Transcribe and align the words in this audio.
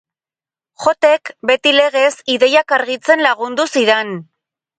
Jotek, 0.85 1.31
beti 1.51 1.73
legez, 1.75 2.09
ideiak 2.37 2.75
argitzen 2.79 3.25
lagundu 3.27 3.69
zidan. 3.77 4.13